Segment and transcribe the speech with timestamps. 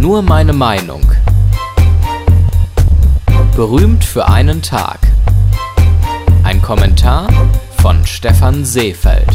[0.00, 1.02] Nur meine Meinung.
[3.56, 5.00] Berühmt für einen Tag.
[6.44, 7.28] Ein Kommentar
[7.82, 9.26] von Stefan Seefeld.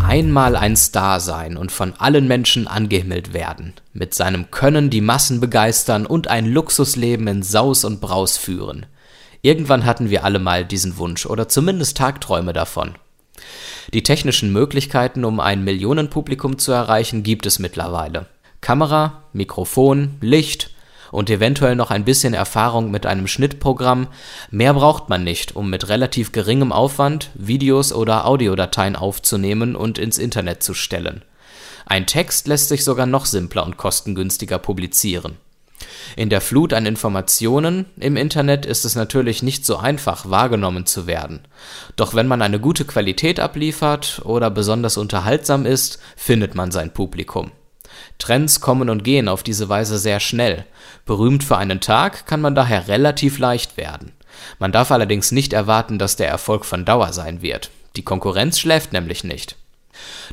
[0.00, 5.40] Einmal ein Star sein und von allen Menschen angehimmelt werden, mit seinem Können die Massen
[5.40, 8.86] begeistern und ein Luxusleben in Saus und Braus führen.
[9.42, 12.94] Irgendwann hatten wir alle mal diesen Wunsch oder zumindest Tagträume davon.
[13.92, 18.26] Die technischen Möglichkeiten, um ein Millionenpublikum zu erreichen, gibt es mittlerweile.
[18.60, 20.70] Kamera, Mikrofon, Licht
[21.12, 24.08] und eventuell noch ein bisschen Erfahrung mit einem Schnittprogramm,
[24.50, 30.18] mehr braucht man nicht, um mit relativ geringem Aufwand Videos oder Audiodateien aufzunehmen und ins
[30.18, 31.22] Internet zu stellen.
[31.86, 35.36] Ein Text lässt sich sogar noch simpler und kostengünstiger publizieren.
[36.16, 41.06] In der Flut an Informationen im Internet ist es natürlich nicht so einfach, wahrgenommen zu
[41.06, 41.40] werden.
[41.94, 47.52] Doch wenn man eine gute Qualität abliefert oder besonders unterhaltsam ist, findet man sein Publikum.
[48.18, 50.64] Trends kommen und gehen auf diese Weise sehr schnell.
[51.04, 54.12] Berühmt für einen Tag kann man daher relativ leicht werden.
[54.58, 57.70] Man darf allerdings nicht erwarten, dass der Erfolg von Dauer sein wird.
[57.94, 59.56] Die Konkurrenz schläft nämlich nicht.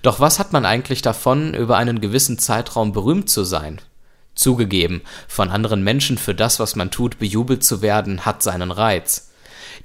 [0.01, 3.81] Doch was hat man eigentlich davon, über einen gewissen Zeitraum berühmt zu sein?
[4.43, 9.29] Zugegeben, von anderen Menschen für das, was man tut, bejubelt zu werden, hat seinen Reiz.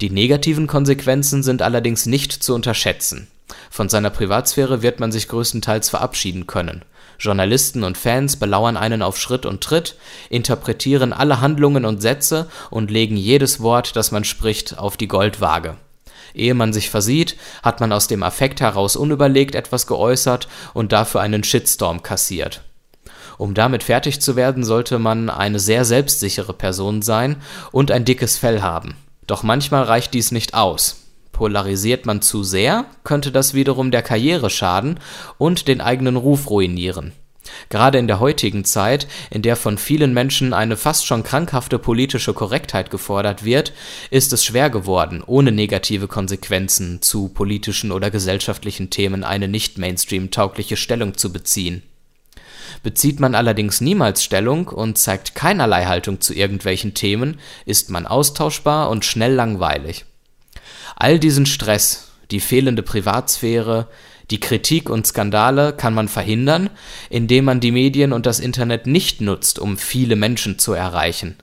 [0.01, 3.29] Die negativen Konsequenzen sind allerdings nicht zu unterschätzen.
[3.71, 6.85] Von seiner Privatsphäre wird man sich größtenteils verabschieden können.
[7.21, 9.95] Journalisten und Fans belauern einen auf Schritt und Tritt,
[10.29, 15.77] interpretieren alle Handlungen und Sätze und legen jedes Wort, das man spricht, auf die Goldwaage.
[16.35, 21.21] Ehe man sich versieht, hat man aus dem Affekt heraus unüberlegt etwas geäußert und dafür
[21.21, 22.63] einen Shitstorm kassiert.
[23.39, 27.37] Um damit fertig zu werden, sollte man eine sehr selbstsichere Person sein
[27.73, 28.97] und ein dickes Fell haben.
[29.27, 31.05] Doch manchmal reicht dies nicht aus.
[31.33, 34.99] Polarisiert man zu sehr, könnte das wiederum der Karriere schaden
[35.39, 37.13] und den eigenen Ruf ruinieren.
[37.69, 42.35] Gerade in der heutigen Zeit, in der von vielen Menschen eine fast schon krankhafte politische
[42.35, 43.73] Korrektheit gefordert wird,
[44.11, 50.77] ist es schwer geworden, ohne negative Konsequenzen zu politischen oder gesellschaftlichen Themen eine nicht Mainstream-taugliche
[50.77, 51.83] Stellung zu beziehen.
[52.83, 58.91] Bezieht man allerdings niemals Stellung und zeigt keinerlei Haltung zu irgendwelchen Themen, ist man austauschbar
[58.91, 60.05] und schnell langweilig.
[60.97, 63.89] All diesen Stress, die fehlende Privatsphäre,
[64.31, 66.71] die Kritik und Skandale kann man verhindern,
[67.09, 71.37] indem man die Medien und das Internet nicht nutzt, um viele Menschen zu erreichen.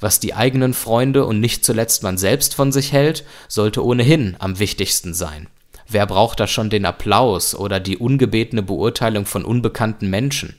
[0.00, 4.58] Was die eigenen Freunde und nicht zuletzt man selbst von sich hält, sollte ohnehin am
[4.58, 5.48] wichtigsten sein.
[5.88, 10.54] Wer braucht da schon den Applaus oder die ungebetene Beurteilung von unbekannten Menschen?